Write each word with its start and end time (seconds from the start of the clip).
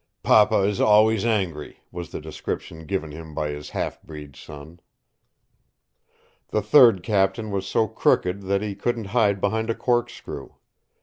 "Papa 0.23 0.61
is 0.63 0.81
always 0.81 1.25
angry," 1.27 1.77
was 1.91 2.09
the 2.09 2.19
description 2.19 2.87
given 2.87 3.11
him 3.11 3.35
by 3.35 3.49
his 3.49 3.69
half 3.69 4.01
breed 4.01 4.35
son. 4.35 4.79
The 6.47 6.63
third 6.63 7.03
captain 7.03 7.51
was 7.51 7.67
so 7.67 7.87
crooked 7.87 8.41
that 8.47 8.63
he 8.63 8.73
couldn't 8.73 9.09
hide 9.13 9.39
behind 9.39 9.69
a 9.69 9.75
corkscrew. 9.75 10.53